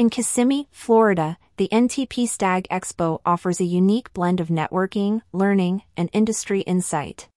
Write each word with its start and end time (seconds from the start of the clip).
In 0.00 0.08
Kissimmee, 0.08 0.66
Florida, 0.70 1.36
the 1.58 1.68
NTP 1.70 2.26
Stag 2.26 2.66
Expo 2.70 3.20
offers 3.26 3.60
a 3.60 3.64
unique 3.64 4.10
blend 4.14 4.40
of 4.40 4.48
networking, 4.48 5.20
learning, 5.30 5.82
and 5.94 6.08
industry 6.14 6.62
insight. 6.62 7.28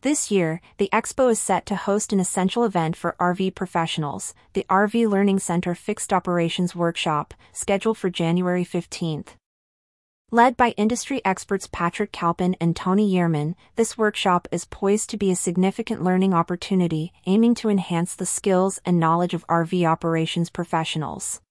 This 0.00 0.30
year, 0.30 0.62
the 0.78 0.88
expo 0.94 1.30
is 1.30 1.38
set 1.38 1.66
to 1.66 1.76
host 1.76 2.10
an 2.14 2.20
essential 2.20 2.64
event 2.64 2.96
for 2.96 3.16
RV 3.20 3.54
professionals, 3.54 4.32
the 4.54 4.64
RV 4.70 5.10
Learning 5.10 5.38
Center 5.38 5.74
Fixed 5.74 6.10
Operations 6.10 6.74
Workshop, 6.74 7.34
scheduled 7.52 7.98
for 7.98 8.08
January 8.08 8.64
15th. 8.64 9.34
Led 10.30 10.56
by 10.56 10.70
industry 10.78 11.20
experts 11.22 11.68
Patrick 11.70 12.12
Calpin 12.12 12.56
and 12.62 12.74
Tony 12.74 13.12
Yerman, 13.12 13.56
this 13.76 13.98
workshop 13.98 14.48
is 14.50 14.64
poised 14.64 15.10
to 15.10 15.18
be 15.18 15.30
a 15.30 15.36
significant 15.36 16.02
learning 16.02 16.32
opportunity 16.32 17.12
aiming 17.26 17.54
to 17.56 17.68
enhance 17.68 18.14
the 18.14 18.24
skills 18.24 18.80
and 18.86 18.98
knowledge 18.98 19.34
of 19.34 19.46
RV 19.48 19.86
operations 19.86 20.48
professionals. 20.48 21.42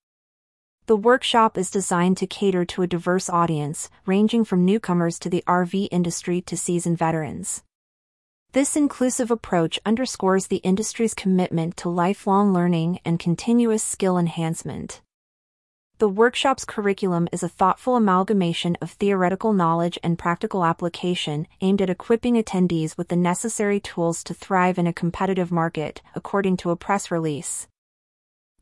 The 0.86 0.96
workshop 0.96 1.56
is 1.56 1.70
designed 1.70 2.18
to 2.18 2.26
cater 2.26 2.66
to 2.66 2.82
a 2.82 2.86
diverse 2.86 3.30
audience, 3.30 3.88
ranging 4.04 4.44
from 4.44 4.66
newcomers 4.66 5.18
to 5.20 5.30
the 5.30 5.42
RV 5.46 5.88
industry 5.90 6.42
to 6.42 6.58
seasoned 6.58 6.98
veterans. 6.98 7.62
This 8.52 8.76
inclusive 8.76 9.30
approach 9.30 9.80
underscores 9.86 10.48
the 10.48 10.58
industry's 10.58 11.14
commitment 11.14 11.78
to 11.78 11.88
lifelong 11.88 12.52
learning 12.52 13.00
and 13.02 13.18
continuous 13.18 13.82
skill 13.82 14.18
enhancement. 14.18 15.00
The 16.00 16.08
workshop's 16.10 16.66
curriculum 16.66 17.28
is 17.32 17.42
a 17.42 17.48
thoughtful 17.48 17.96
amalgamation 17.96 18.76
of 18.82 18.90
theoretical 18.90 19.54
knowledge 19.54 19.98
and 20.02 20.18
practical 20.18 20.66
application 20.66 21.46
aimed 21.62 21.80
at 21.80 21.88
equipping 21.88 22.34
attendees 22.34 22.98
with 22.98 23.08
the 23.08 23.16
necessary 23.16 23.80
tools 23.80 24.22
to 24.24 24.34
thrive 24.34 24.76
in 24.76 24.86
a 24.86 24.92
competitive 24.92 25.50
market, 25.50 26.02
according 26.14 26.58
to 26.58 26.70
a 26.70 26.76
press 26.76 27.10
release. 27.10 27.68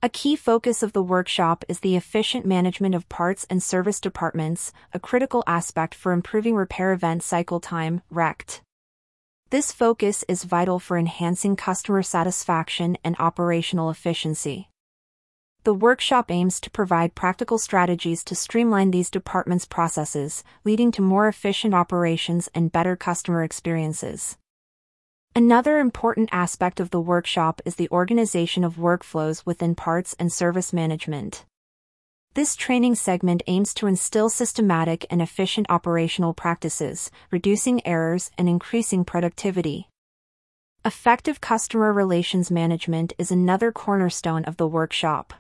A 0.05 0.09
key 0.09 0.35
focus 0.35 0.83
of 0.83 0.95
the 0.95 1.03
workshop 1.03 1.65
is 1.69 1.79
the 1.79 1.95
efficient 1.95 2.45
management 2.45 2.97
of 2.97 3.09
parts 3.09 3.47
and 3.49 3.63
service 3.63 4.01
departments, 4.01 4.73
a 4.93 4.99
critical 4.99 5.45
aspect 5.47 5.95
for 5.95 6.11
improving 6.11 6.57
repair 6.57 6.93
event 6.93 7.23
cycle 7.23 7.61
time, 7.61 8.03
RECT. 8.11 8.63
This 9.51 9.71
focus 9.71 10.25
is 10.27 10.43
vital 10.43 10.81
for 10.81 10.99
enhancing 10.99 11.55
customer 11.55 12.03
satisfaction 12.03 12.99
and 13.05 13.15
operational 13.21 13.91
efficiency. 13.91 14.71
The 15.63 15.73
workshop 15.73 16.33
aims 16.33 16.59
to 16.63 16.71
provide 16.73 17.15
practical 17.15 17.59
strategies 17.59 18.25
to 18.25 18.35
streamline 18.35 18.91
these 18.91 19.09
departments' 19.09 19.67
processes, 19.67 20.43
leading 20.65 20.91
to 20.93 21.01
more 21.01 21.29
efficient 21.29 21.75
operations 21.75 22.49
and 22.57 22.73
better 22.73 22.97
customer 22.97 23.45
experiences. 23.45 24.37
Another 25.35 25.79
important 25.79 26.29
aspect 26.31 26.79
of 26.79 26.91
the 26.91 27.01
workshop 27.01 27.63
is 27.65 27.77
the 27.77 27.89
organization 27.89 28.65
of 28.65 28.77
workflows 28.77 29.47
within 29.47 29.75
parts 29.75 30.15
and 30.19 30.31
service 30.31 30.75
management. 30.75 31.47
This 32.35 32.55
training 32.55 32.97
segment 32.97 33.43
aims 33.47 33.73
to 33.75 33.87
instill 33.87 34.29
systematic 34.29 35.07
and 35.09 35.23
efficient 35.23 35.69
operational 35.71 36.35
practices, 36.35 37.11
reducing 37.31 37.87
errors 37.87 38.31
and 38.37 38.47
increasing 38.47 39.07
productivity. 39.07 39.89
Effective 40.85 41.41
customer 41.41 41.95
relations 41.95 42.51
management 42.51 43.15
is 43.17 43.31
another 43.31 43.73
cornerstone 43.73 44.45
of 44.45 44.59
the 44.59 44.69
workshop. 44.69 45.33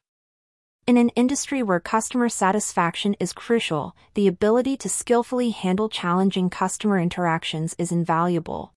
In 0.86 0.96
an 0.96 1.10
industry 1.10 1.62
where 1.62 1.80
customer 1.80 2.30
satisfaction 2.30 3.14
is 3.20 3.34
crucial, 3.34 3.94
the 4.14 4.26
ability 4.26 4.78
to 4.78 4.88
skillfully 4.88 5.50
handle 5.50 5.90
challenging 5.90 6.48
customer 6.48 6.98
interactions 6.98 7.74
is 7.78 7.92
invaluable. 7.92 8.72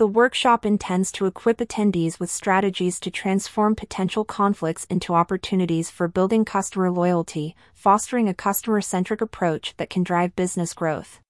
The 0.00 0.06
workshop 0.06 0.64
intends 0.64 1.12
to 1.12 1.26
equip 1.26 1.58
attendees 1.58 2.18
with 2.18 2.30
strategies 2.30 2.98
to 3.00 3.10
transform 3.10 3.74
potential 3.74 4.24
conflicts 4.24 4.86
into 4.86 5.12
opportunities 5.12 5.90
for 5.90 6.08
building 6.08 6.46
customer 6.46 6.90
loyalty, 6.90 7.54
fostering 7.74 8.26
a 8.26 8.32
customer 8.32 8.80
centric 8.80 9.20
approach 9.20 9.74
that 9.76 9.90
can 9.90 10.02
drive 10.02 10.34
business 10.34 10.72
growth. 10.72 11.20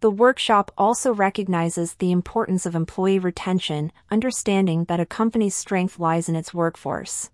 The 0.00 0.10
workshop 0.10 0.70
also 0.78 1.12
recognizes 1.12 1.96
the 1.96 2.10
importance 2.10 2.64
of 2.64 2.74
employee 2.74 3.18
retention, 3.18 3.92
understanding 4.10 4.84
that 4.84 4.98
a 4.98 5.04
company's 5.04 5.54
strength 5.54 5.98
lies 5.98 6.26
in 6.26 6.36
its 6.36 6.54
workforce. 6.54 7.30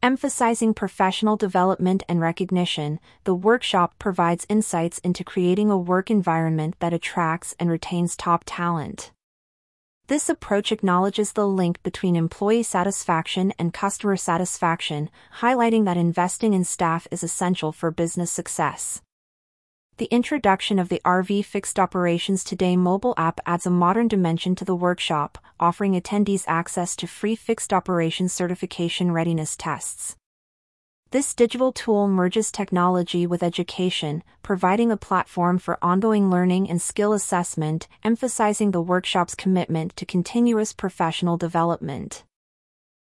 Emphasizing 0.00 0.74
professional 0.74 1.36
development 1.36 2.04
and 2.08 2.20
recognition, 2.20 3.00
the 3.24 3.34
workshop 3.34 3.98
provides 3.98 4.46
insights 4.48 4.98
into 4.98 5.24
creating 5.24 5.72
a 5.72 5.76
work 5.76 6.08
environment 6.08 6.76
that 6.78 6.94
attracts 6.94 7.56
and 7.58 7.68
retains 7.68 8.14
top 8.14 8.44
talent. 8.46 9.10
This 10.08 10.28
approach 10.28 10.70
acknowledges 10.70 11.32
the 11.32 11.48
link 11.48 11.82
between 11.82 12.14
employee 12.14 12.62
satisfaction 12.62 13.52
and 13.58 13.74
customer 13.74 14.16
satisfaction, 14.16 15.10
highlighting 15.40 15.84
that 15.84 15.96
investing 15.96 16.54
in 16.54 16.62
staff 16.62 17.08
is 17.10 17.24
essential 17.24 17.72
for 17.72 17.90
business 17.90 18.30
success. 18.30 19.02
The 19.96 20.06
introduction 20.12 20.78
of 20.78 20.90
the 20.90 21.00
RV 21.04 21.44
Fixed 21.46 21.80
Operations 21.80 22.44
Today 22.44 22.76
mobile 22.76 23.14
app 23.16 23.40
adds 23.46 23.66
a 23.66 23.70
modern 23.70 24.06
dimension 24.06 24.54
to 24.56 24.64
the 24.64 24.76
workshop, 24.76 25.38
offering 25.58 26.00
attendees 26.00 26.44
access 26.46 26.94
to 26.96 27.08
free 27.08 27.34
fixed 27.34 27.72
operations 27.72 28.32
certification 28.32 29.10
readiness 29.10 29.56
tests. 29.56 30.14
This 31.12 31.34
digital 31.34 31.70
tool 31.70 32.08
merges 32.08 32.50
technology 32.50 33.28
with 33.28 33.44
education, 33.44 34.24
providing 34.42 34.90
a 34.90 34.96
platform 34.96 35.56
for 35.56 35.78
ongoing 35.80 36.30
learning 36.30 36.68
and 36.68 36.82
skill 36.82 37.12
assessment, 37.12 37.86
emphasizing 38.02 38.72
the 38.72 38.80
workshop's 38.80 39.36
commitment 39.36 39.94
to 39.96 40.04
continuous 40.04 40.72
professional 40.72 41.36
development. 41.36 42.24